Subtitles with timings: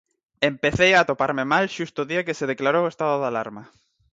[0.51, 3.63] Empecei a atoparme mal xusto o día que se declarou o Estado de Alarma.